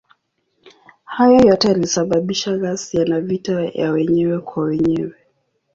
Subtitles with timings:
[1.03, 5.13] Hayo yote yalisababisha ghasia na vita ya wenyewe kwa wenyewe.